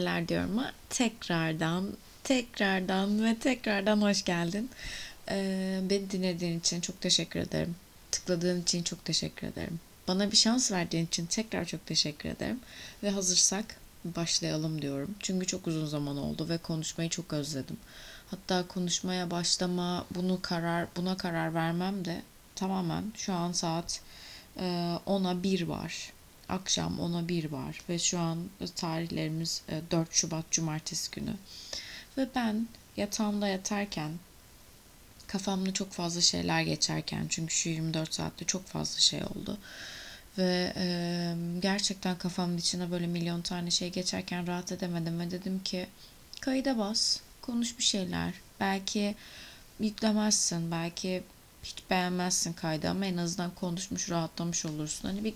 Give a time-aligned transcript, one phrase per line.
[0.00, 1.90] neler diyorum ama tekrardan,
[2.24, 4.70] tekrardan ve tekrardan hoş geldin.
[5.28, 7.76] Ee, beni dinlediğin için çok teşekkür ederim.
[8.10, 9.80] Tıkladığın için çok teşekkür ederim.
[10.08, 12.60] Bana bir şans verdiğin için tekrar çok teşekkür ederim.
[13.02, 13.64] Ve hazırsak
[14.04, 15.14] başlayalım diyorum.
[15.20, 17.76] Çünkü çok uzun zaman oldu ve konuşmayı çok özledim.
[18.30, 22.22] Hatta konuşmaya başlama, bunu karar, buna karar vermem de
[22.54, 24.00] tamamen şu an saat
[24.56, 24.64] e,
[25.06, 26.12] 10'a 1 var
[26.50, 28.38] akşam 10'a 1 var ve şu an
[28.76, 31.34] tarihlerimiz 4 e, Şubat Cumartesi günü.
[32.18, 34.10] Ve ben yatağımda yatarken
[35.26, 39.58] kafamda çok fazla şeyler geçerken çünkü şu 24 saatte çok fazla şey oldu.
[40.38, 45.86] Ve e, gerçekten kafamın içine böyle milyon tane şey geçerken rahat edemedim ve dedim ki
[46.40, 48.34] kayıda bas, konuş bir şeyler.
[48.60, 49.14] Belki
[49.80, 51.22] yüklemezsin, belki
[51.62, 55.08] hiç beğenmezsin kaydı ama en azından konuşmuş, rahatlamış olursun.
[55.08, 55.34] Hani bir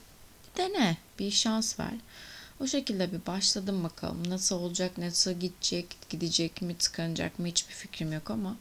[0.56, 1.94] dene, bir şans ver.
[2.60, 4.30] O şekilde bir başladım bakalım.
[4.30, 8.56] Nasıl olacak, nasıl gidecek, gidecek mi, tıkanacak mı hiçbir fikrim yok ama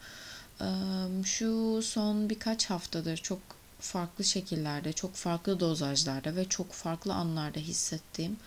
[1.26, 3.40] şu son birkaç haftadır çok
[3.80, 8.38] farklı şekillerde, çok farklı dozajlarda ve çok farklı anlarda hissettiğim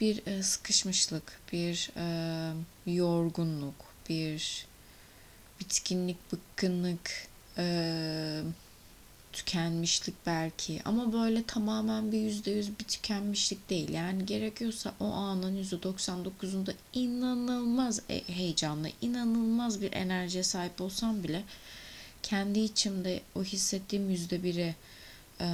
[0.00, 1.90] bir sıkışmışlık, bir
[2.86, 3.74] yorgunluk,
[4.08, 4.66] bir
[5.60, 7.28] bitkinlik, bıkkınlık,
[9.38, 13.88] tükenmişlik belki ama böyle tamamen bir yüzde yüz bir tükenmişlik değil.
[13.88, 21.44] Yani gerekiyorsa o anın yüzde 99'unda inanılmaz e, heyecanlı, inanılmaz bir enerjiye sahip olsam bile
[22.22, 24.74] kendi içimde o hissettiğim yüzde biri
[25.40, 25.46] e,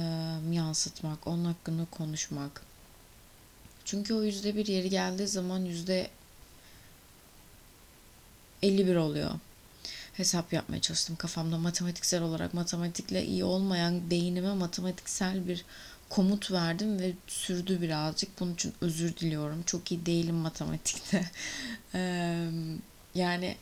[0.51, 2.61] yansıtmak, onun hakkında konuşmak.
[3.85, 6.09] Çünkü o yüzde bir yeri geldiği zaman yüzde
[8.61, 9.31] 51 oluyor
[10.17, 15.65] hesap yapmaya çalıştım kafamda matematiksel olarak matematikle iyi olmayan beynime matematiksel bir
[16.09, 18.39] komut verdim ve sürdü birazcık.
[18.39, 19.63] Bunun için özür diliyorum.
[19.63, 21.25] Çok iyi değilim matematikte.
[23.15, 23.55] yani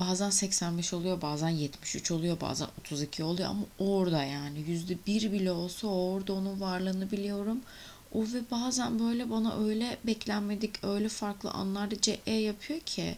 [0.00, 5.52] bazen 85 oluyor, bazen 73 oluyor, bazen 32 oluyor ama orada yani yüzde bir bile
[5.52, 7.60] olsa orada onun varlığını biliyorum.
[8.12, 13.16] O ve bazen böyle bana öyle beklenmedik, öyle farklı anlarda CE yapıyor ki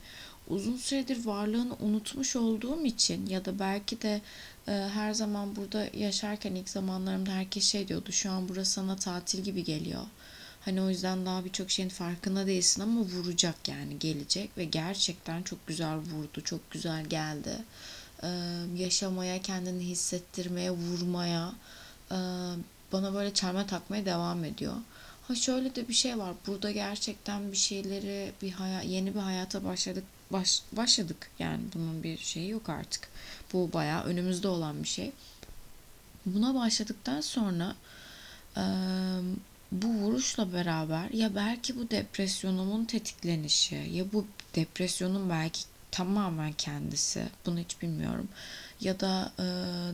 [0.49, 4.21] uzun süredir varlığını unutmuş olduğum için ya da belki de
[4.69, 9.43] e, her zaman burada yaşarken ilk zamanlarımda herkes şey diyordu şu an burası sana tatil
[9.43, 10.03] gibi geliyor.
[10.65, 15.67] Hani o yüzden daha birçok şeyin farkında değilsin ama vuracak yani gelecek ve gerçekten çok
[15.67, 17.57] güzel vurdu, çok güzel geldi.
[18.23, 18.29] Ee,
[18.77, 21.53] yaşamaya, kendini hissettirmeye, vurmaya,
[22.11, 22.17] e,
[22.93, 24.75] bana böyle çelme takmaya devam ediyor.
[25.29, 26.35] Ha şöyle de bir şey var.
[26.47, 31.31] Burada gerçekten bir şeyleri bir hayat, yeni bir hayata başladık baş, başladık.
[31.39, 33.09] Yani bunun bir şeyi yok artık.
[33.53, 35.13] Bu bayağı önümüzde olan bir şey.
[36.27, 37.75] Buna başladıktan sonra
[38.57, 38.63] e,
[39.73, 45.61] bu vuruşla beraber ya belki bu depresyonumun tetiklenişi ya bu depresyonun belki
[45.91, 48.29] tamamen kendisi bunu hiç bilmiyorum
[48.81, 49.45] ya da e,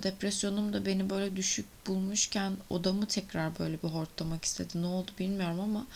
[0.03, 5.61] depresyonum da beni böyle düşük bulmuşken odamı tekrar böyle bir hortlamak istedi ne oldu bilmiyorum
[5.61, 5.87] ama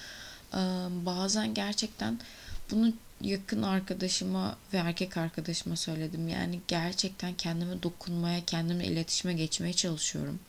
[0.53, 0.61] e,
[1.07, 2.19] bazen gerçekten
[2.71, 6.29] bunu yakın arkadaşıma ve erkek arkadaşıma söyledim.
[6.29, 10.41] Yani gerçekten kendime dokunmaya, kendimle iletişime geçmeye çalışıyorum.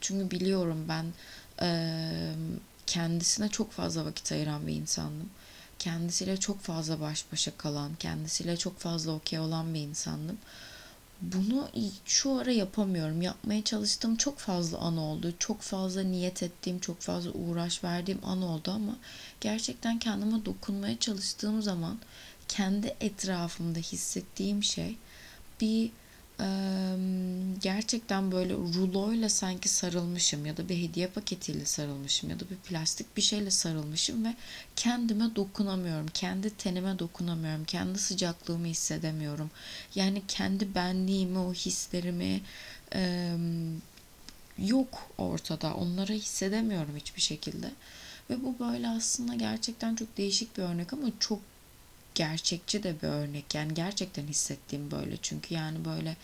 [0.00, 1.04] Çünkü biliyorum ben
[1.62, 1.90] e,
[2.86, 5.30] kendisine çok fazla vakit ayıran bir insandım.
[5.78, 10.38] Kendisiyle çok fazla baş başa kalan, kendisiyle çok fazla okey olan bir insandım
[11.22, 11.68] bunu
[12.04, 13.22] şu ara yapamıyorum.
[13.22, 15.34] Yapmaya çalıştığım çok fazla an oldu.
[15.38, 18.96] Çok fazla niyet ettiğim, çok fazla uğraş verdiğim an oldu ama
[19.40, 21.98] gerçekten kendime dokunmaya çalıştığım zaman
[22.48, 24.96] kendi etrafımda hissettiğim şey
[25.60, 25.90] bir
[27.60, 33.16] gerçekten böyle ruloyla sanki sarılmışım ya da bir hediye paketiyle sarılmışım ya da bir plastik
[33.16, 34.34] bir şeyle sarılmışım ve
[34.76, 36.06] kendime dokunamıyorum.
[36.14, 37.64] Kendi tenime dokunamıyorum.
[37.64, 39.50] Kendi sıcaklığımı hissedemiyorum.
[39.94, 42.40] Yani kendi benliğimi, o hislerimi
[44.58, 45.74] yok ortada.
[45.74, 47.70] Onları hissedemiyorum hiçbir şekilde.
[48.30, 51.38] Ve bu böyle aslında gerçekten çok değişik bir örnek ama çok
[52.14, 53.54] gerçekçi de bir örnek.
[53.54, 55.16] Yani gerçekten hissettiğim böyle.
[55.22, 56.16] Çünkü yani böyle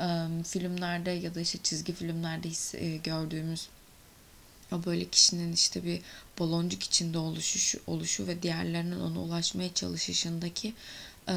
[0.00, 0.06] e,
[0.44, 3.68] filmlerde ya da işte çizgi filmlerde his, e, gördüğümüz
[4.72, 6.00] o böyle kişinin işte bir
[6.38, 10.74] baloncuk içinde oluşu, oluşu ve diğerlerinin ona ulaşmaya çalışışındaki
[11.28, 11.36] e,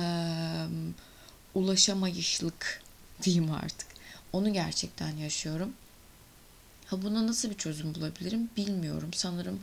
[1.55, 2.83] ulaşamayışlık
[3.23, 3.87] diyeyim artık.
[4.33, 5.73] Onu gerçekten yaşıyorum.
[6.85, 9.09] Ha buna nasıl bir çözüm bulabilirim bilmiyorum.
[9.13, 9.59] Sanırım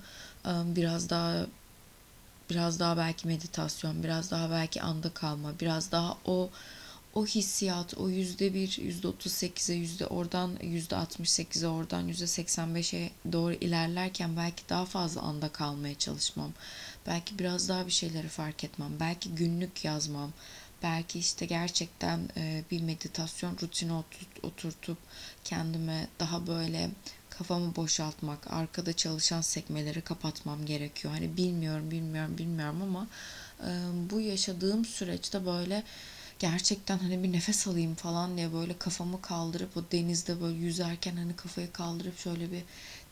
[0.47, 1.47] biraz daha
[2.51, 6.51] biraz daha belki meditasyon, biraz daha belki anda kalma, biraz daha o
[7.15, 12.27] o hissiyat, o yüzde bir, yüzde otuz sekize, yüzde oradan yüzde altmış sekize, oradan yüzde
[12.27, 16.53] seksen beşe doğru ilerlerken belki daha fazla anda kalmaya çalışmam.
[17.07, 18.91] Belki biraz daha bir şeyleri fark etmem.
[19.01, 20.33] Belki günlük yazmam.
[20.83, 22.29] Belki işte gerçekten
[22.71, 23.93] bir meditasyon rutini
[24.43, 24.99] oturtup
[25.45, 26.91] kendime daha böyle
[27.39, 31.15] kafamı boşaltmak, arkada çalışan sekmeleri kapatmam gerekiyor.
[31.15, 33.07] Hani bilmiyorum, bilmiyorum, bilmiyorum ama
[33.61, 33.71] e,
[34.11, 35.83] bu yaşadığım süreçte böyle
[36.39, 41.37] gerçekten hani bir nefes alayım falan diye böyle kafamı kaldırıp o denizde böyle yüzerken hani
[41.37, 42.63] kafayı kaldırıp şöyle bir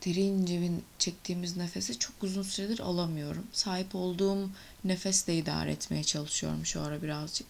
[0.05, 3.47] derince bir çektiğimiz nefesi çok uzun süredir alamıyorum.
[3.53, 4.49] Sahip olduğum
[4.83, 7.47] nefesle idare etmeye çalışıyorum şu ara birazcık.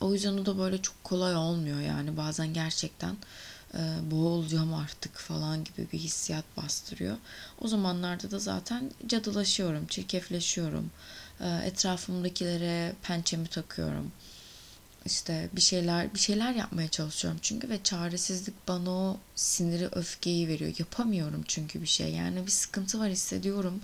[0.00, 3.16] O yüzden o da böyle çok kolay olmuyor yani bazen gerçekten
[4.10, 7.16] boğulacağım artık falan gibi bir hissiyat bastırıyor.
[7.60, 10.90] O zamanlarda da zaten cadılaşıyorum, çirkefleşiyorum.
[11.40, 14.12] Etrafımdakilere pençemi takıyorum.
[15.06, 20.74] İşte bir şeyler bir şeyler yapmaya çalışıyorum çünkü ve çaresizlik bana o siniri, öfkeyi veriyor.
[20.78, 22.12] Yapamıyorum çünkü bir şey.
[22.12, 23.80] Yani bir sıkıntı var hissediyorum.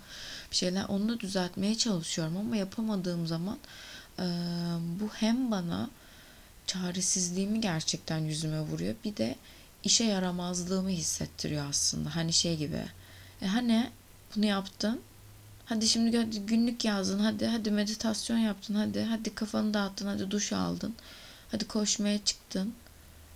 [0.50, 3.58] Bir şeyler onu da düzeltmeye çalışıyorum ama yapamadığım zaman
[5.00, 5.90] bu hem bana
[6.66, 8.94] çaresizliğimi gerçekten yüzüme vuruyor.
[9.04, 9.36] Bir de
[9.84, 12.16] işe yaramazlığımı hissettiriyor aslında.
[12.16, 12.82] Hani şey gibi.
[13.42, 13.90] E hani
[14.36, 15.00] bunu yaptın.
[15.64, 17.18] Hadi şimdi günlük yazdın.
[17.18, 18.74] Hadi hadi meditasyon yaptın.
[18.74, 20.06] Hadi hadi kafanı dağıttın.
[20.06, 20.94] Hadi duş aldın.
[21.50, 22.74] Hadi koşmaya çıktın.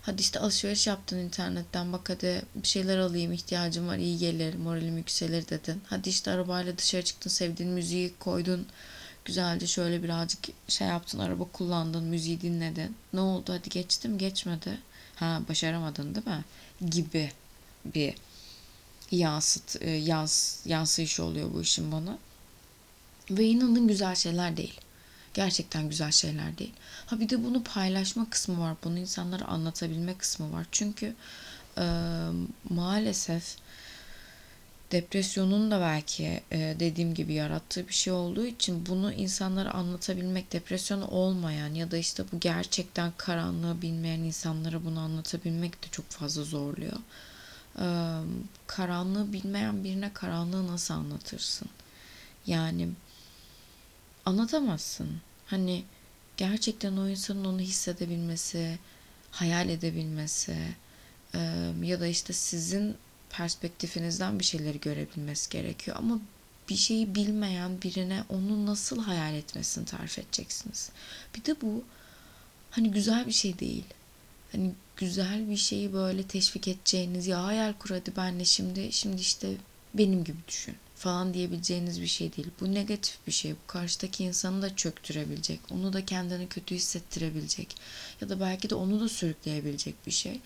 [0.01, 1.93] Hadi işte alışveriş yaptın internetten.
[1.93, 3.97] Bak hadi bir şeyler alayım ihtiyacım var.
[3.97, 4.55] iyi gelir.
[4.55, 5.81] Moralim yükselir dedin.
[5.87, 7.29] Hadi işte arabayla dışarı çıktın.
[7.29, 8.67] Sevdiğin müziği koydun.
[9.25, 11.19] Güzelce şöyle birazcık şey yaptın.
[11.19, 12.03] Araba kullandın.
[12.03, 12.95] Müziği dinledin.
[13.13, 13.53] Ne oldu?
[13.53, 14.17] Hadi geçti mi?
[14.17, 14.77] Geçmedi
[15.15, 16.43] ha başaramadın değil mi
[16.89, 17.31] gibi
[17.85, 18.15] bir
[19.11, 22.17] yansıt e, yans yansıyış oluyor bu işin bana.
[23.31, 24.79] Ve inanın güzel şeyler değil.
[25.33, 26.73] Gerçekten güzel şeyler değil.
[27.05, 28.75] Ha bir de bunu paylaşma kısmı var.
[28.83, 30.65] Bunu insanlara anlatabilme kısmı var.
[30.71, 31.15] Çünkü
[31.77, 31.85] e,
[32.69, 33.55] maalesef
[34.95, 41.07] depresyonun da belki e, dediğim gibi yarattığı bir şey olduğu için bunu insanlara anlatabilmek, depresyonu
[41.07, 46.97] olmayan ya da işte bu gerçekten karanlığı bilmeyen insanlara bunu anlatabilmek de çok fazla zorluyor.
[47.79, 47.87] E,
[48.67, 51.69] karanlığı bilmeyen birine karanlığı nasıl anlatırsın?
[52.47, 52.89] Yani
[54.25, 55.09] anlatamazsın.
[55.45, 55.83] Hani
[56.37, 58.79] gerçekten o insanın onu hissedebilmesi,
[59.31, 60.57] hayal edebilmesi
[61.33, 61.39] e,
[61.83, 62.97] ya da işte sizin
[63.37, 65.97] perspektifinizden bir şeyleri görebilmesi gerekiyor.
[65.99, 66.19] Ama
[66.69, 70.89] bir şeyi bilmeyen birine onu nasıl hayal etmesini tarif edeceksiniz.
[71.35, 71.83] Bir de bu
[72.71, 73.85] hani güzel bir şey değil.
[74.51, 79.49] Hani güzel bir şeyi böyle teşvik edeceğiniz ya hayal kur hadi benle şimdi şimdi işte
[79.93, 82.47] benim gibi düşün falan diyebileceğiniz bir şey değil.
[82.61, 83.51] Bu negatif bir şey.
[83.51, 85.59] Bu karşıdaki insanı da çöktürebilecek.
[85.71, 87.75] Onu da kendini kötü hissettirebilecek.
[88.21, 90.39] Ya da belki de onu da sürükleyebilecek bir şey.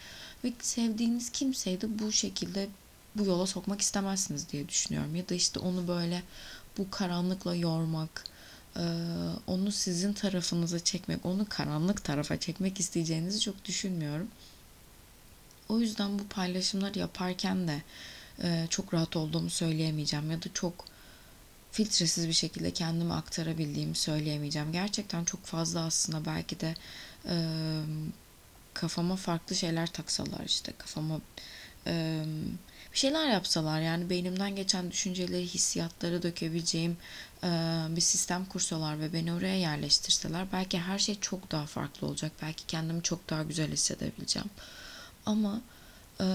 [0.44, 2.70] Ve sevdiğiniz kimseyi de bu şekilde
[3.16, 5.16] bu yola sokmak istemezsiniz diye düşünüyorum.
[5.16, 6.24] Ya da işte onu böyle
[6.78, 8.24] bu karanlıkla yormak,
[9.48, 14.28] onu sizin tarafınıza çekmek, onu karanlık tarafa çekmek isteyeceğinizi çok düşünmüyorum.
[15.70, 17.82] O yüzden bu paylaşımları yaparken de
[18.70, 20.86] çok rahat olduğumu söyleyemeyeceğim ya da çok
[21.72, 24.72] filtresiz bir şekilde kendimi aktarabildiğimi söyleyemeyeceğim.
[24.72, 26.76] Gerçekten çok fazla aslında belki de
[28.74, 31.22] kafama farklı şeyler taksalar işte kafama
[31.88, 32.24] e,
[32.94, 36.98] bir şeyler yapsalar yani beynimden geçen düşünceleri, hissiyatları dökebileceğim
[37.44, 37.48] e,
[37.90, 42.32] bir sistem kursalar ve beni oraya yerleştirseler belki her şey çok daha farklı olacak.
[42.42, 44.50] Belki kendimi çok daha güzel hissedebileceğim.
[45.26, 45.62] Ama
[46.22, 46.28] e,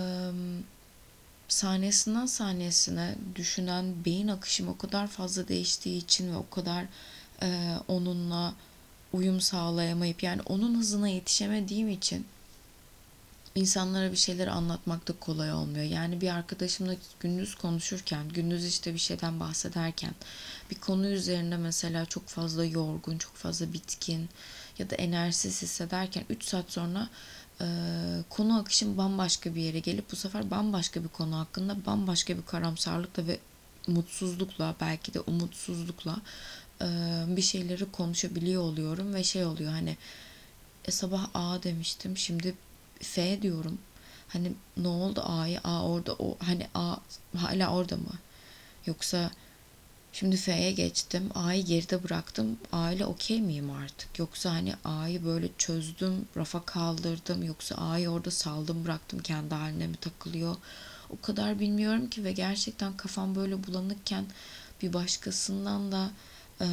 [1.48, 6.84] saniyesinden saniyesine düşünen beyin akışım o kadar fazla değiştiği için ve o kadar
[7.42, 8.54] e, onunla
[9.14, 12.26] uyum sağlayamayıp yani onun hızına yetişemediğim için
[13.54, 15.84] insanlara bir şeyler anlatmak da kolay olmuyor.
[15.84, 20.14] Yani bir arkadaşımla gündüz konuşurken, gündüz işte bir şeyden bahsederken
[20.70, 24.28] bir konu üzerinde mesela çok fazla yorgun, çok fazla bitkin
[24.78, 27.08] ya da enerjisiz hissederken 3 saat sonra
[27.60, 27.66] e,
[28.28, 33.26] konu akışım bambaşka bir yere gelip bu sefer bambaşka bir konu hakkında bambaşka bir karamsarlıkla
[33.26, 33.38] ve
[33.86, 36.16] mutsuzlukla belki de umutsuzlukla
[37.36, 39.96] bir şeyleri konuşabiliyor oluyorum ve şey oluyor hani
[40.84, 42.54] e, sabah A demiştim şimdi
[43.00, 43.78] F diyorum.
[44.28, 45.60] Hani ne oldu A'yı?
[45.64, 46.96] A orada o hani A
[47.36, 48.12] hala orada mı?
[48.86, 49.30] Yoksa
[50.12, 51.30] şimdi F'ye geçtim.
[51.34, 52.58] A'yı geride bıraktım.
[52.72, 54.18] A ile okey miyim artık?
[54.18, 57.42] Yoksa hani A'yı böyle çözdüm, rafa kaldırdım.
[57.42, 60.56] Yoksa A'yı orada saldım bıraktım kendi haline mi takılıyor?
[61.10, 64.24] O kadar bilmiyorum ki ve gerçekten kafam böyle bulanıkken
[64.82, 66.10] bir başkasından da
[66.60, 66.66] e,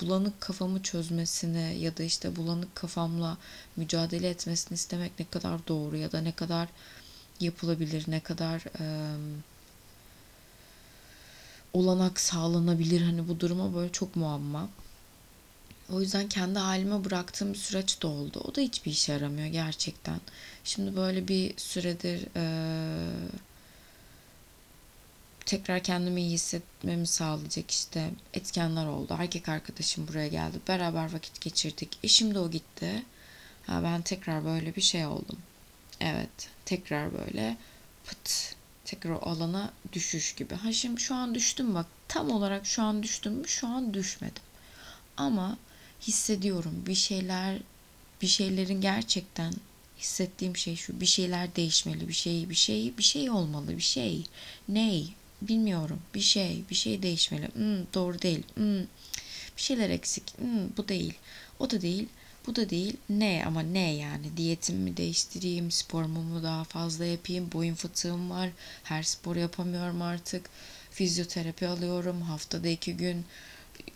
[0.00, 3.38] bulanık kafamı çözmesini ya da işte bulanık kafamla
[3.76, 6.68] mücadele etmesini istemek ne kadar doğru ya da ne kadar
[7.40, 8.84] yapılabilir, ne kadar e,
[11.72, 14.68] olanak sağlanabilir hani bu duruma böyle çok muamma.
[15.92, 18.40] O yüzden kendi halime bıraktığım bir süreç de oldu.
[18.44, 20.20] O da hiçbir işe yaramıyor gerçekten.
[20.64, 22.44] Şimdi böyle bir süredir e,
[25.50, 29.16] tekrar kendimi iyi hissetmemi sağlayacak işte etkenler oldu.
[29.18, 30.58] Erkek arkadaşım buraya geldi.
[30.68, 31.98] Beraber vakit geçirdik.
[32.02, 33.04] Eşim de o gitti.
[33.66, 35.38] Ha, ben tekrar böyle bir şey oldum.
[36.00, 36.48] Evet.
[36.64, 37.56] Tekrar böyle
[38.06, 38.54] pıt
[38.84, 40.54] tekrar o alana düşüş gibi.
[40.54, 41.86] Ha şimdi şu an düştüm bak.
[42.08, 43.48] Tam olarak şu an düştüm mü?
[43.48, 44.42] Şu an düşmedim.
[45.16, 45.58] Ama
[46.00, 47.58] hissediyorum bir şeyler
[48.22, 49.54] bir şeylerin gerçekten
[49.98, 54.24] hissettiğim şey şu bir şeyler değişmeli bir şey bir şey bir şey olmalı bir şey
[54.68, 56.00] ney bilmiyorum.
[56.14, 57.48] Bir şey bir şey değişmeli.
[57.54, 58.42] Hmm, doğru değil.
[58.54, 58.80] Hmm,
[59.56, 60.38] bir şeyler eksik.
[60.38, 61.14] Hmm, bu değil.
[61.58, 62.08] O da değil
[62.46, 62.96] bu da değil.
[63.08, 64.36] Ne ama ne yani?
[64.36, 65.70] Diyetimi mi değiştireyim?
[65.70, 67.52] Sporumu mu daha fazla yapayım?
[67.52, 68.50] Boyun fıtığım var.
[68.82, 70.50] Her spor yapamıyorum artık.
[70.90, 72.22] Fizyoterapi alıyorum.
[72.22, 73.24] Haftada iki gün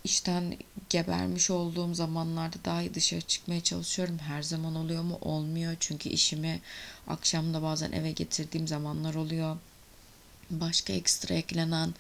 [0.05, 0.57] işten
[0.91, 4.19] gebermiş olduğum zamanlarda daha dışarı çıkmaya çalışıyorum.
[4.19, 5.19] Her zaman oluyor mu?
[5.21, 5.77] Olmuyor.
[5.81, 6.61] Çünkü işimi
[7.09, 9.57] akşam da bazen eve getirdiğim zamanlar oluyor.
[10.51, 11.95] Başka ekstra eklenen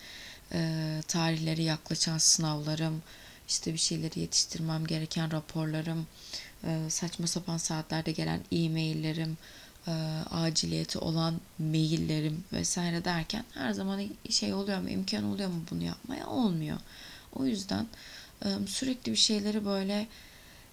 [0.52, 3.02] e, tarihleri yaklaşan sınavlarım,
[3.48, 6.06] işte bir şeyleri yetiştirmem gereken raporlarım,
[6.64, 9.38] e, saçma sapan saatlerde gelen e-maillerim,
[9.86, 9.92] e,
[10.30, 16.26] aciliyeti olan maillerim vesaire derken her zaman şey oluyor mu, imkan oluyor mu bunu yapmaya?
[16.26, 16.78] Olmuyor.
[17.32, 17.86] O yüzden
[18.66, 20.06] sürekli bir şeyleri böyle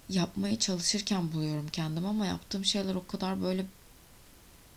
[0.10, 3.66] yapmaya çalışırken buluyorum kendimi ama yaptığım şeyler o kadar böyle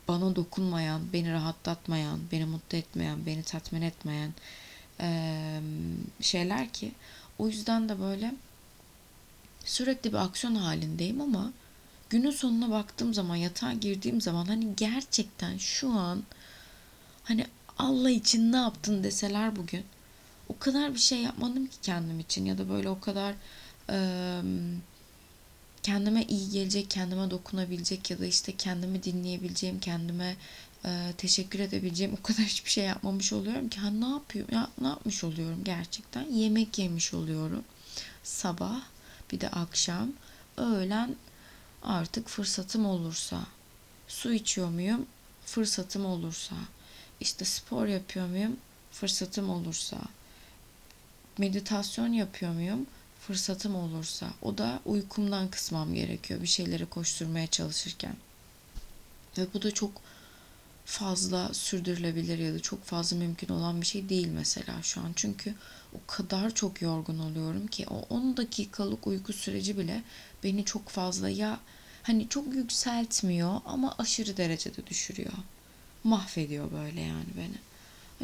[0.09, 4.33] bana dokunmayan, beni rahatlatmayan, beni mutlu etmeyen, beni tatmin etmeyen
[6.21, 6.93] şeyler ki
[7.39, 8.35] o yüzden de böyle
[9.65, 11.53] sürekli bir aksiyon halindeyim ama
[12.11, 16.23] günün sonuna baktığım zaman yatağa girdiğim zaman hani gerçekten şu an
[17.25, 17.47] hani
[17.79, 19.05] Allah için ne yaptın?
[19.05, 19.85] deseler bugün
[20.49, 23.35] o kadar bir şey yapmadım ki kendim için ya da böyle o kadar
[23.91, 24.41] e,
[25.85, 30.37] kendime iyi gelecek, kendime dokunabilecek ya da işte kendimi dinleyebileceğim, kendime
[30.85, 33.81] e, teşekkür edebileceğim o kadar hiçbir şey yapmamış oluyorum ki.
[33.81, 34.55] Ha ne yapıyorum?
[34.55, 36.31] Ya ne yapmış oluyorum gerçekten?
[36.31, 37.65] Yemek yemiş oluyorum
[38.23, 38.81] sabah
[39.33, 40.13] bir de akşam.
[40.57, 41.17] Öğlen
[41.83, 43.41] artık fırsatım olursa
[44.09, 45.07] su içiyor muyum?
[45.47, 46.57] Fırsatım olursa.
[47.21, 48.57] İşte spor yapıyor muyum?
[48.93, 49.99] Fırsatım olursa.
[51.39, 52.87] Meditasyon yapıyor muyum?
[53.27, 54.31] Fırsatım olursa.
[54.43, 58.17] O da uykumdan kısmam gerekiyor bir şeyleri koşturmaya çalışırken.
[59.39, 59.91] Ve bu da çok
[60.85, 65.13] fazla sürdürülebilir ya da çok fazla mümkün olan bir şey değil mesela şu an.
[65.17, 65.55] Çünkü
[65.93, 70.03] o kadar çok yorgun oluyorum ki o 10 dakikalık uyku süreci bile
[70.43, 71.61] beni çok fazla ya
[72.03, 75.33] hani çok yükseltmiyor ama aşırı derecede düşürüyor.
[76.05, 77.59] Mahvediyor böyle yani beni.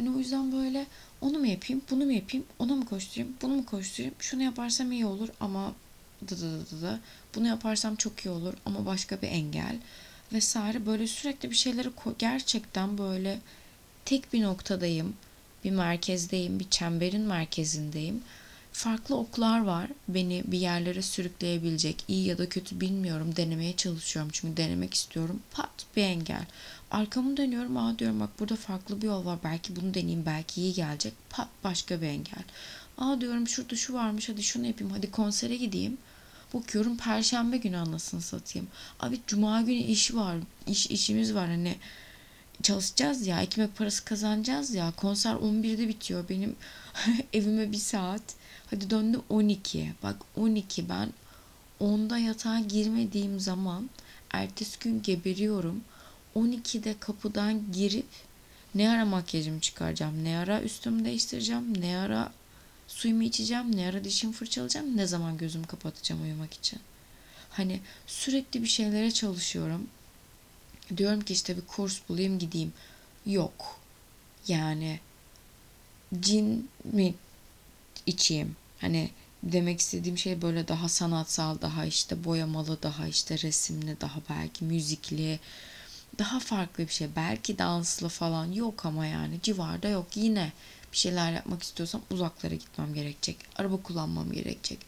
[0.01, 0.85] Hani o yüzden böyle
[1.21, 5.05] onu mu yapayım, bunu mu yapayım, ona mı koşturayım, bunu mu koşturayım, şunu yaparsam iyi
[5.05, 5.73] olur ama
[6.27, 6.99] dı dı dı dı,
[7.35, 9.75] bunu yaparsam çok iyi olur ama başka bir engel
[10.33, 11.89] vesaire böyle sürekli bir şeyleri
[12.19, 13.39] gerçekten böyle
[14.05, 15.13] tek bir noktadayım,
[15.63, 18.21] bir merkezdeyim, bir çemberin merkezindeyim.
[18.71, 24.57] Farklı oklar var beni bir yerlere sürükleyebilecek iyi ya da kötü bilmiyorum denemeye çalışıyorum çünkü
[24.57, 26.45] denemek istiyorum pat bir engel
[26.91, 27.77] Arkamı dönüyorum.
[27.77, 29.39] Aa diyorum bak burada farklı bir yol var.
[29.43, 30.25] Belki bunu deneyeyim.
[30.25, 31.13] Belki iyi gelecek.
[31.29, 32.43] Pat başka bir engel.
[32.97, 34.29] Aa diyorum şurada şu varmış.
[34.29, 34.93] Hadi şunu yapayım.
[34.93, 35.97] Hadi konsere gideyim.
[36.53, 38.67] Bakıyorum perşembe günü anasını satayım.
[38.99, 40.37] Abi cuma günü iş var.
[40.67, 41.47] İş işimiz var.
[41.47, 41.75] Hani
[42.63, 43.41] çalışacağız ya.
[43.41, 44.91] Ekmek parası kazanacağız ya.
[44.97, 46.29] Konser 11'de bitiyor.
[46.29, 46.55] Benim
[47.33, 48.21] evime bir saat.
[48.71, 49.93] Hadi döndüm 12.
[50.03, 51.13] Bak 12 ben
[51.81, 53.89] 10'da yatağa girmediğim zaman
[54.31, 55.83] ertesi gün geberiyorum.
[56.35, 58.05] 12'de kapıdan girip
[58.75, 62.31] ne ara makyajımı çıkaracağım, ne ara üstümü değiştireceğim, ne ara
[62.87, 66.79] suyumu içeceğim, ne ara dişimi fırçalayacağım, ne zaman gözümü kapatacağım uyumak için.
[67.49, 69.87] Hani sürekli bir şeylere çalışıyorum.
[70.97, 72.73] Diyorum ki işte bir kurs bulayım gideyim.
[73.25, 73.79] Yok.
[74.47, 74.99] Yani
[76.21, 77.13] cin mi
[78.05, 78.60] içeyim?
[78.81, 79.09] Hani
[79.43, 85.39] demek istediğim şey böyle daha sanatsal, daha işte boyamalı, daha işte resimli, daha belki müzikli,
[86.19, 87.07] daha farklı bir şey.
[87.15, 90.07] Belki danslı falan yok ama yani civarda yok.
[90.15, 90.51] Yine
[90.91, 93.37] bir şeyler yapmak istiyorsam uzaklara gitmem gerekecek.
[93.55, 94.79] Araba kullanmam gerekecek.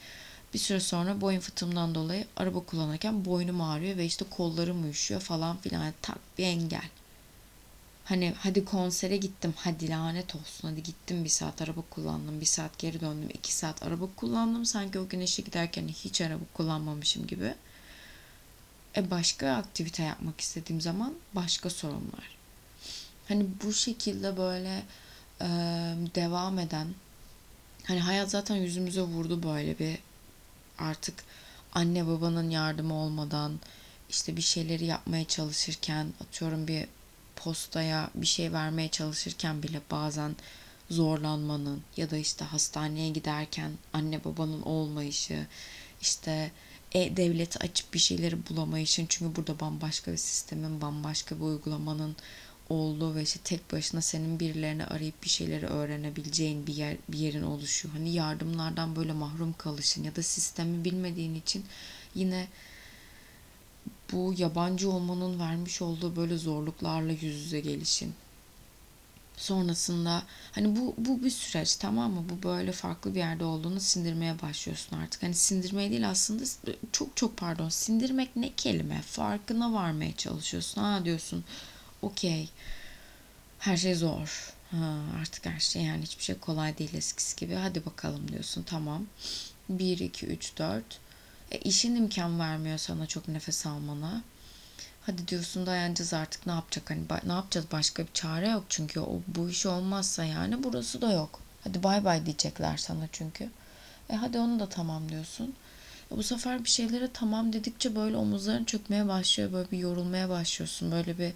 [0.53, 5.57] Bir süre sonra boyun fıtığımdan dolayı araba kullanırken boynum ağrıyor ve işte kollarım uyuşuyor falan
[5.57, 5.83] filan.
[5.83, 6.89] Yani tak bir engel.
[8.05, 9.53] Hani hadi konsere gittim.
[9.57, 10.69] Hadi lanet olsun.
[10.69, 12.41] Hadi gittim bir saat araba kullandım.
[12.41, 13.29] Bir saat geri döndüm.
[13.33, 14.65] iki saat araba kullandım.
[14.65, 17.55] Sanki o gün işe giderken hiç araba kullanmamışım gibi.
[18.97, 22.37] E başka aktivite yapmak istediğim zaman başka sorunlar.
[23.27, 24.83] Hani bu şekilde böyle
[25.41, 25.47] e,
[26.15, 26.87] devam eden
[27.83, 29.97] hani hayat zaten yüzümüze vurdu böyle bir
[30.77, 31.23] artık
[31.73, 33.59] anne babanın yardımı olmadan
[34.09, 36.87] işte bir şeyleri yapmaya çalışırken atıyorum bir
[37.35, 40.35] postaya bir şey vermeye çalışırken bile bazen
[40.89, 45.47] zorlanmanın ya da işte hastaneye giderken anne babanın olmayışı
[46.01, 46.51] işte
[46.91, 52.15] e, devleti açıp bir şeyleri bulamayışın çünkü burada bambaşka bir sistemin bambaşka bir uygulamanın
[52.69, 57.43] olduğu ve işte tek başına senin birilerini arayıp bir şeyleri öğrenebileceğin bir yer bir yerin
[57.43, 57.93] oluşu.
[57.93, 61.65] Hani yardımlardan böyle mahrum kalışın ya da sistemi bilmediğin için
[62.15, 62.47] yine
[64.13, 68.13] bu yabancı olmanın vermiş olduğu böyle zorluklarla yüz yüze gelişin.
[69.37, 72.23] Sonrasında hani bu bu bir süreç tamam mı?
[72.29, 75.23] Bu böyle farklı bir yerde olduğunu sindirmeye başlıyorsun artık.
[75.23, 76.43] Hani sindirmeye değil aslında
[76.91, 79.01] çok çok pardon sindirmek ne kelime?
[79.01, 80.81] Farkına varmaya çalışıyorsun.
[80.81, 81.43] Ha diyorsun
[82.01, 82.49] okey
[83.59, 84.53] her şey zor.
[84.71, 87.53] Ha, artık her şey yani hiçbir şey kolay değil eskisi gibi.
[87.55, 89.05] Hadi bakalım diyorsun tamam.
[89.69, 90.83] 1, 2, 3, 4.
[91.53, 94.21] E, işin imkan vermiyor sana çok nefes almana.
[95.01, 99.21] Hadi diyorsun dayanacağız artık ne yapacak hani ne yapacağız başka bir çare yok çünkü o
[99.27, 101.39] bu iş olmazsa yani burası da yok.
[101.63, 103.49] Hadi bay bay diyecekler sana çünkü.
[104.09, 105.53] E hadi onu da tamam diyorsun.
[106.11, 109.53] E, bu sefer bir şeylere tamam dedikçe böyle omuzların çökmeye başlıyor.
[109.53, 110.91] Böyle bir yorulmaya başlıyorsun.
[110.91, 111.33] Böyle bir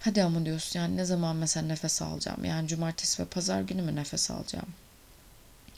[0.00, 2.44] hadi ama diyorsun yani ne zaman mesela nefes alacağım.
[2.44, 4.68] Yani cumartesi ve pazar günü mü nefes alacağım.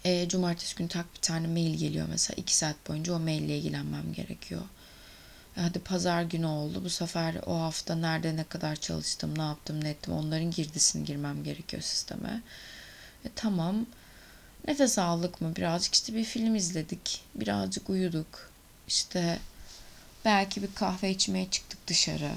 [0.04, 2.34] E, cumartesi günü tak bir tane mail geliyor mesela.
[2.36, 4.62] iki saat boyunca o maille ilgilenmem gerekiyor.
[5.56, 6.84] E, hadi pazar günü oldu.
[6.84, 11.44] Bu sefer o hafta nerede ne kadar çalıştım, ne yaptım, ne ettim onların girdisini girmem
[11.44, 12.42] gerekiyor sisteme.
[13.24, 13.86] E, tamam.
[14.68, 17.22] Nefes aldık mı birazcık işte bir film izledik.
[17.34, 18.50] Birazcık uyuduk.
[18.88, 19.38] İşte
[20.24, 22.32] belki bir kahve içmeye çıktık dışarı.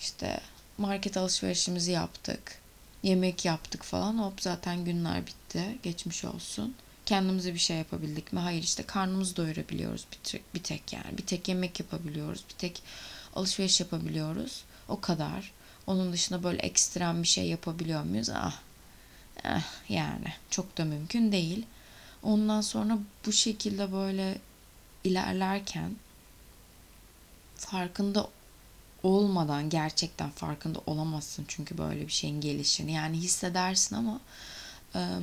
[0.00, 0.40] İşte
[0.78, 2.58] market alışverişimizi yaptık.
[3.02, 4.18] Yemek yaptık falan.
[4.18, 5.78] Hop zaten günler bitti.
[5.82, 6.74] Geçmiş olsun
[7.08, 8.40] kendimize bir şey yapabildik mi?
[8.40, 11.18] Hayır işte karnımızı doyurabiliyoruz bir bir tek yani.
[11.18, 12.44] Bir tek yemek yapabiliyoruz.
[12.48, 12.82] Bir tek
[13.34, 14.64] alışveriş yapabiliyoruz.
[14.88, 15.52] O kadar.
[15.86, 18.30] Onun dışında böyle ekstrem bir şey yapabiliyor muyuz?
[18.30, 18.60] Ah,
[19.44, 21.66] eh, yani çok da mümkün değil.
[22.22, 24.38] Ondan sonra bu şekilde böyle
[25.04, 25.96] ilerlerken
[27.56, 28.28] farkında
[29.02, 32.92] olmadan gerçekten farkında olamazsın çünkü böyle bir şeyin gelişini.
[32.92, 34.20] Yani hissedersin ama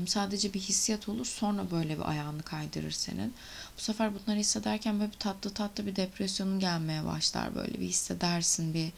[0.08, 3.34] sadece bir hissiyat olur sonra böyle bir ayağını kaydırır senin.
[3.78, 7.56] Bu sefer bunları hissederken böyle bir tatlı tatlı bir depresyonun gelmeye başlar.
[7.56, 8.92] Böyle bir hissedersin bir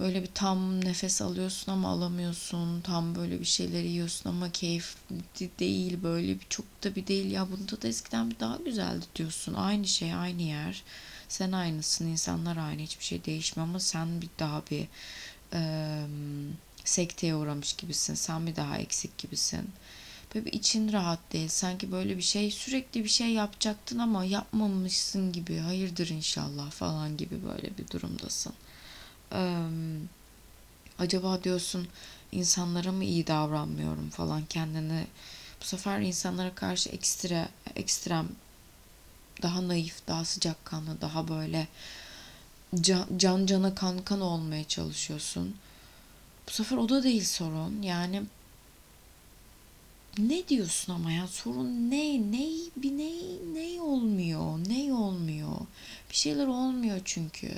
[0.00, 2.80] böyle bir tam nefes alıyorsun ama alamıyorsun.
[2.80, 4.96] Tam böyle bir şeyler yiyorsun ama keyif
[5.58, 7.30] değil böyle bir çok da bir değil.
[7.30, 9.54] Ya bunda da eskiden bir daha güzeldi diyorsun.
[9.54, 10.82] Aynı şey aynı yer.
[11.28, 14.88] Sen aynısın insanlar aynı hiçbir şey değişmiyor ama sen bir daha bir
[15.54, 16.08] ıı,
[16.88, 18.14] sekteye uğramış gibisin.
[18.14, 19.70] Sen bir daha eksik gibisin.
[20.34, 21.48] Böyle bir için rahat değil.
[21.48, 25.58] Sanki böyle bir şey sürekli bir şey yapacaktın ama yapmamışsın gibi.
[25.58, 28.52] Hayırdır inşallah falan gibi böyle bir durumdasın.
[29.32, 29.66] Ee,
[30.98, 31.88] acaba diyorsun
[32.32, 35.06] insanlara mı iyi davranmıyorum falan kendini
[35.60, 38.28] bu sefer insanlara karşı ekstra ekstrem
[39.42, 41.68] daha naif, daha sıcakkanlı, daha böyle
[42.80, 45.56] can, can cana kan kan olmaya çalışıyorsun.
[46.48, 47.82] Bu sefer o da değil sorun.
[47.82, 48.22] Yani
[50.18, 51.26] ne diyorsun ama ya?
[51.26, 53.12] Sorun ne ne bir ne
[53.54, 54.58] ne olmuyor?
[54.68, 55.56] Ne olmuyor?
[56.10, 57.50] Bir şeyler olmuyor çünkü.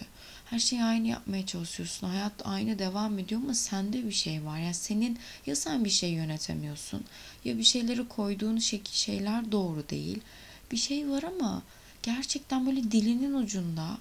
[0.51, 2.07] Her şeyi aynı yapmaya çalışıyorsun.
[2.07, 4.59] Hayat aynı devam ediyor ama sende bir şey var.
[4.59, 7.05] Ya senin ya sen bir şey yönetemiyorsun
[7.45, 10.21] ya bir şeyleri koyduğun şekil şeyler doğru değil.
[10.73, 11.63] Bir şey var ama
[12.03, 13.99] gerçekten böyle dilinin ucunda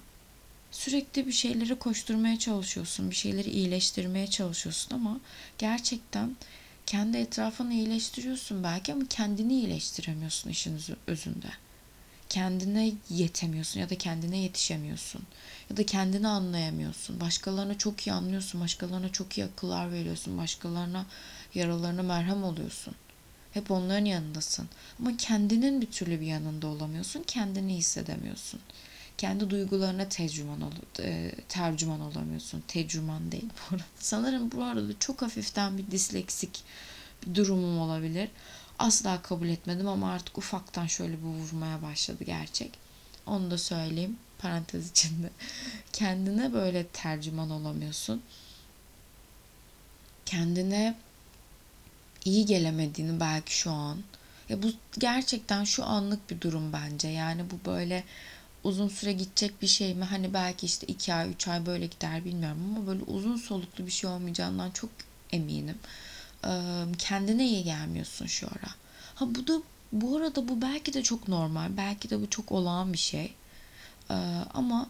[0.70, 5.20] sürekli bir şeyleri koşturmaya çalışıyorsun, bir şeyleri iyileştirmeye çalışıyorsun ama
[5.58, 6.36] gerçekten
[6.86, 11.48] kendi etrafını iyileştiriyorsun belki ama kendini iyileştiremiyorsun işin özünde.
[12.28, 15.22] Kendine yetemiyorsun ya da kendine yetişemiyorsun.
[15.70, 17.20] Ya da kendini anlayamıyorsun.
[17.20, 18.60] Başkalarına çok iyi anlıyorsun.
[18.60, 20.38] Başkalarına çok iyi akıllar veriyorsun.
[20.38, 21.06] Başkalarına
[21.54, 22.94] yaralarına merhem oluyorsun.
[23.52, 24.68] Hep onların yanındasın.
[25.00, 27.22] Ama kendinin bir türlü bir yanında olamıyorsun.
[27.22, 28.60] Kendini hissedemiyorsun
[29.18, 32.64] kendi duygularına tercüman, ol, e, tercüman olamıyorsun.
[32.68, 33.84] Tercüman değil bu arada.
[33.98, 36.64] Sanırım bu arada çok hafiften bir disleksik
[37.26, 38.28] bir durumum olabilir.
[38.78, 42.70] Asla kabul etmedim ama artık ufaktan şöyle bir vurmaya başladı gerçek.
[43.26, 45.30] Onu da söyleyeyim parantez içinde.
[45.92, 48.22] Kendine böyle tercüman olamıyorsun.
[50.26, 50.94] kendine
[52.24, 53.98] iyi gelemediğini belki şu an.
[54.48, 57.08] Ya bu gerçekten şu anlık bir durum bence.
[57.08, 58.04] Yani bu böyle
[58.64, 60.04] uzun süre gidecek bir şey mi?
[60.04, 63.90] Hani belki işte iki ay, üç ay böyle gider bilmiyorum ama böyle uzun soluklu bir
[63.90, 64.90] şey olmayacağından çok
[65.32, 65.78] eminim.
[66.98, 68.70] kendine iyi gelmiyorsun şu ara.
[69.14, 71.76] Ha bu da bu arada bu belki de çok normal.
[71.76, 73.34] Belki de bu çok olağan bir şey.
[74.54, 74.88] ama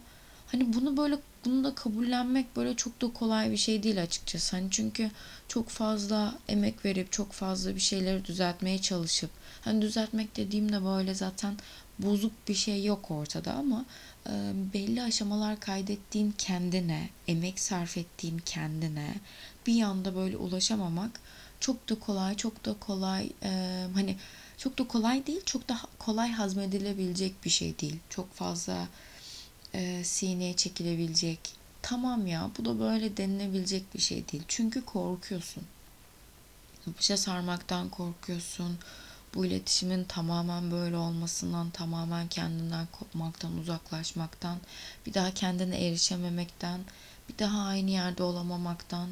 [0.51, 4.55] hani bunu böyle bunu da kabullenmek böyle çok da kolay bir şey değil açıkçası.
[4.55, 5.11] Hani çünkü
[5.47, 9.29] çok fazla emek verip çok fazla bir şeyleri düzeltmeye çalışıp
[9.61, 11.57] hani düzeltmek dediğimde böyle zaten
[11.99, 13.85] bozuk bir şey yok ortada ama
[14.27, 14.31] e,
[14.73, 19.15] belli aşamalar kaydettiğin kendine, emek sarf ettiğin kendine
[19.67, 21.19] bir anda böyle ulaşamamak
[21.59, 24.15] çok da kolay, çok da kolay e, hani
[24.57, 27.99] çok da kolay değil, çok da kolay hazmedilebilecek bir şey değil.
[28.09, 28.87] Çok fazla
[29.73, 31.39] e, sineye çekilebilecek.
[31.81, 34.43] Tamam ya bu da böyle denilebilecek bir şey değil.
[34.47, 35.63] Çünkü korkuyorsun.
[36.87, 38.77] Başa sarmaktan korkuyorsun.
[39.35, 44.57] Bu iletişimin tamamen böyle olmasından, tamamen kendinden kopmaktan, uzaklaşmaktan,
[45.05, 46.81] bir daha kendine erişememekten,
[47.29, 49.09] bir daha aynı yerde olamamaktan,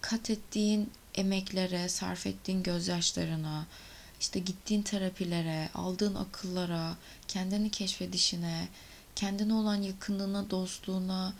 [0.00, 3.66] kat ettiğin emeklere, sarf ettiğin gözyaşlarına,
[4.20, 6.96] işte gittiğin terapilere, aldığın akıllara,
[7.28, 8.68] kendini keşfedişine,
[9.16, 11.32] kendine olan yakınlığına, dostluğuna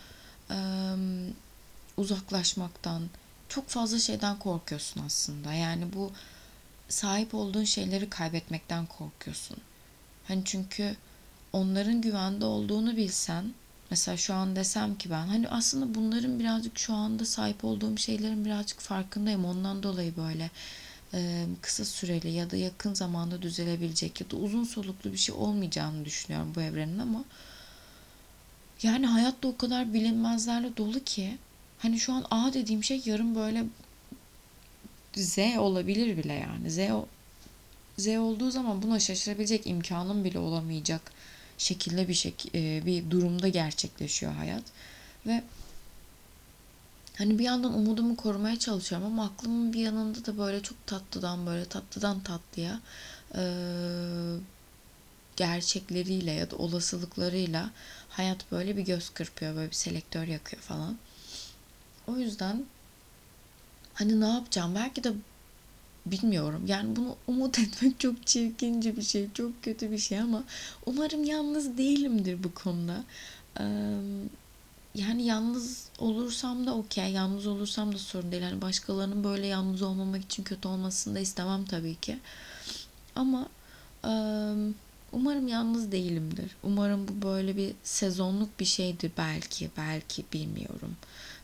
[1.97, 3.03] uzaklaşmaktan,
[3.49, 5.53] çok fazla şeyden korkuyorsun aslında.
[5.53, 6.13] Yani bu
[6.89, 9.57] sahip olduğun şeyleri kaybetmekten korkuyorsun.
[10.29, 10.97] Hani çünkü
[11.53, 13.55] onların güvende olduğunu bilsen
[13.91, 18.45] mesela şu an desem ki ben hani aslında bunların birazcık şu anda sahip olduğum şeylerin
[18.45, 19.45] birazcık farkındayım.
[19.45, 20.51] Ondan dolayı böyle
[21.63, 26.53] kısa süreli ya da yakın zamanda düzelebilecek ya da uzun soluklu bir şey olmayacağını düşünüyorum
[26.55, 27.25] bu evrenin ama
[28.83, 31.39] yani hayatta o kadar bilinmezlerle dolu ki
[31.79, 33.65] hani şu an A dediğim şey yarın böyle
[35.17, 36.71] Z olabilir bile yani.
[36.71, 36.79] Z
[37.99, 41.13] Z olduğu zaman buna şaşırabilecek imkanım bile olamayacak
[41.59, 44.63] şekilde bir şek e, bir durumda gerçekleşiyor hayat
[45.27, 45.43] ve
[47.19, 51.65] hani bir yandan umudumu korumaya çalışıyorum ama aklımın bir yanında da böyle çok tatlıdan böyle
[51.65, 52.81] tatlıdan tatlıya
[53.35, 53.43] e,
[55.37, 57.71] gerçekleriyle ya da olasılıklarıyla
[58.09, 60.97] hayat böyle bir göz kırpıyor böyle bir selektör yakıyor falan.
[62.07, 62.65] O yüzden
[63.99, 64.75] Hani ne yapacağım?
[64.75, 65.13] Belki de
[66.07, 66.63] bilmiyorum.
[66.67, 70.45] Yani bunu umut etmek çok çirkince bir şey, çok kötü bir şey ama
[70.87, 73.05] umarım yalnız değilimdir bu konuda.
[74.95, 78.43] Yani yalnız olursam da okey, yalnız olursam da sorun değil.
[78.43, 82.19] Hani başkalarının böyle yalnız olmamak için kötü olmasını da istemem tabii ki.
[83.17, 83.49] Ama
[85.13, 86.57] umarım yalnız değilimdir.
[86.63, 90.97] Umarım bu böyle bir sezonluk bir şeydir belki, belki bilmiyorum.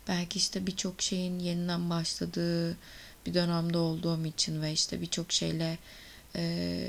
[0.09, 2.77] Belki işte birçok şeyin yeniden başladığı
[3.27, 5.79] bir dönemde olduğum için ve işte birçok şeyle
[6.37, 6.87] e,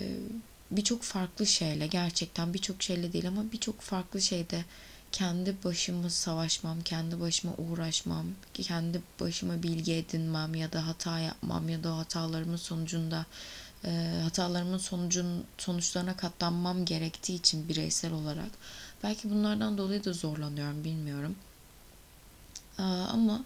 [0.71, 4.65] birçok farklı şeyle gerçekten birçok şeyle değil ama birçok farklı şeyde
[5.15, 11.84] kendi başımı savaşmam, kendi başıma uğraşmam, kendi başıma bilgi edinmem ya da hata yapmam ya
[11.84, 13.25] da hatalarımın sonucunda
[13.86, 18.49] e, hatalarımın sonucun sonuçlarına katlanmam gerektiği için bireysel olarak
[19.04, 21.36] belki bunlardan dolayı da zorlanıyorum bilmiyorum.
[22.78, 23.43] Ama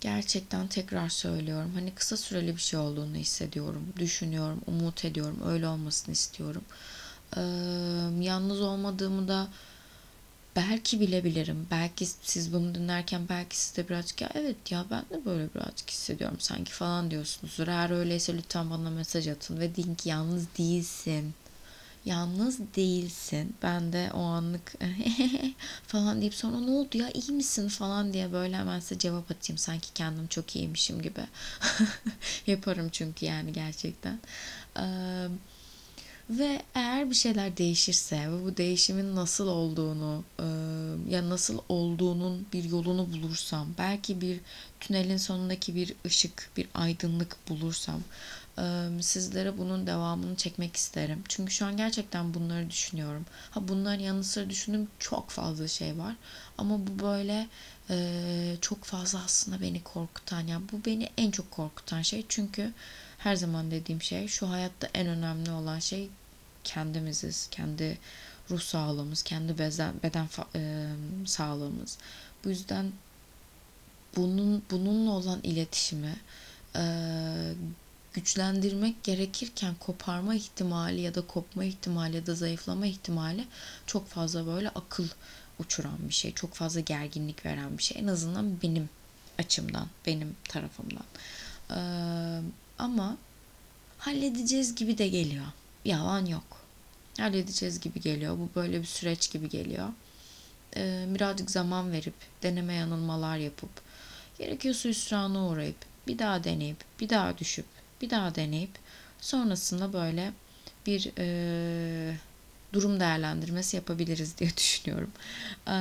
[0.00, 1.70] gerçekten tekrar söylüyorum.
[1.74, 3.92] Hani kısa süreli bir şey olduğunu hissediyorum.
[3.98, 5.38] Düşünüyorum, umut ediyorum.
[5.46, 6.62] Öyle olmasını istiyorum.
[8.22, 9.48] Yalnız olmadığımı da
[10.60, 11.66] belki bilebilirim.
[11.70, 15.90] Belki siz bunu dinlerken belki siz de birazcık ya evet ya ben de böyle birazcık
[15.90, 17.68] hissediyorum sanki falan diyorsunuzdur.
[17.68, 21.34] Eğer öyleyse lütfen bana mesaj atın ve deyin ki yalnız değilsin
[22.04, 23.54] yalnız değilsin.
[23.62, 24.72] Ben de o anlık
[25.86, 29.58] falan deyip sonra ne oldu ya iyi misin falan diye böyle hemen size cevap atayım.
[29.58, 31.20] Sanki kendim çok iyiymişim gibi.
[32.46, 34.18] Yaparım çünkü yani gerçekten.
[36.30, 40.24] Ve eğer bir şeyler değişirse ve bu değişimin nasıl olduğunu
[41.08, 44.40] ya nasıl olduğunun bir yolunu bulursam belki bir
[44.80, 48.00] tünelin sonundaki bir ışık bir aydınlık bulursam
[49.00, 51.22] sizlere bunun devamını çekmek isterim.
[51.28, 53.26] Çünkü şu an gerçekten bunları düşünüyorum.
[53.50, 56.14] Ha bunların yanı sıra düşündüğüm çok fazla şey var.
[56.58, 57.46] Ama bu böyle
[58.60, 62.24] çok fazla aslında beni korkutan yani bu beni en çok korkutan şey.
[62.28, 62.72] Çünkü
[63.18, 66.10] her zaman dediğim şey şu hayatta en önemli olan şey
[66.64, 67.48] kendimiziz.
[67.50, 67.98] Kendi
[68.50, 70.28] ruh sağlığımız, kendi beden, beden
[71.26, 71.98] sağlığımız.
[72.44, 72.92] Bu yüzden
[74.16, 76.16] bunun bununla olan iletişimi
[78.12, 83.44] güçlendirmek gerekirken koparma ihtimali ya da kopma ihtimali ya da zayıflama ihtimali
[83.86, 85.08] çok fazla böyle akıl
[85.58, 86.34] uçuran bir şey.
[86.34, 88.02] Çok fazla gerginlik veren bir şey.
[88.02, 88.88] En azından benim
[89.38, 91.04] açımdan, benim tarafımdan.
[91.70, 91.76] Ee,
[92.78, 93.16] ama
[93.98, 95.46] halledeceğiz gibi de geliyor.
[95.84, 96.60] Yalan yok.
[97.18, 98.38] Halledeceğiz gibi geliyor.
[98.38, 99.88] Bu böyle bir süreç gibi geliyor.
[100.76, 103.70] Ee, birazcık zaman verip, deneme yanılmalar yapıp,
[104.38, 107.66] gerekiyorsa hüsrana uğrayıp, bir daha deneyip, bir daha düşüp,
[108.00, 108.70] bir daha deneyip,
[109.20, 110.32] sonrasında böyle
[110.86, 112.16] bir e,
[112.72, 115.10] durum değerlendirmesi yapabiliriz diye düşünüyorum.
[115.68, 115.74] E,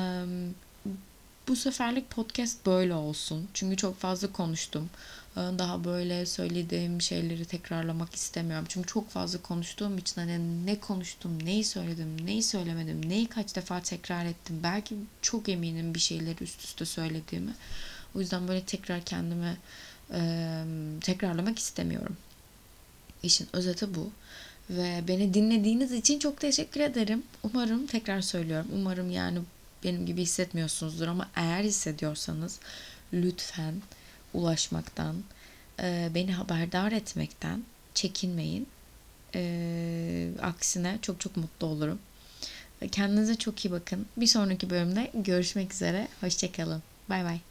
[1.50, 3.48] bu seferlik podcast böyle olsun.
[3.54, 4.90] Çünkü çok fazla konuştum.
[5.36, 8.66] Daha böyle söylediğim şeyleri tekrarlamak istemiyorum.
[8.70, 13.82] Çünkü çok fazla konuştuğum için hani ne konuştum, neyi söyledim, neyi söylemedim, neyi kaç defa
[13.82, 14.60] tekrar ettim.
[14.64, 17.52] Belki çok eminim bir şeyleri üst üste söylediğimi.
[18.16, 19.58] O yüzden böyle tekrar kendime
[20.14, 20.22] e,
[21.02, 22.18] tekrarlamak istemiyorum.
[23.24, 24.12] İşin özeti bu.
[24.70, 27.24] Ve beni dinlediğiniz için çok teşekkür ederim.
[27.44, 28.68] Umarım tekrar söylüyorum.
[28.74, 29.40] Umarım yani
[29.84, 32.60] benim gibi hissetmiyorsunuzdur ama eğer hissediyorsanız
[33.14, 33.74] lütfen
[34.34, 35.16] ulaşmaktan,
[35.80, 37.64] e, beni haberdar etmekten
[37.94, 38.68] çekinmeyin.
[39.36, 42.00] E, aksine çok çok mutlu olurum.
[42.92, 44.06] Kendinize çok iyi bakın.
[44.18, 46.08] Bir sonraki bölümde görüşmek üzere.
[46.22, 46.84] Hoşçakalın.
[47.10, 47.49] Bay bay.